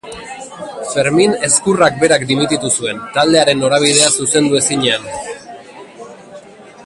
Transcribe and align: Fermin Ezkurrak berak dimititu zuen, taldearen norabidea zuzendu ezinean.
Fermin 0.93 1.35
Ezkurrak 1.47 1.99
berak 2.03 2.25
dimititu 2.31 2.71
zuen, 2.79 3.03
taldearen 3.19 3.63
norabidea 3.65 4.09
zuzendu 4.23 4.61
ezinean. 4.63 5.09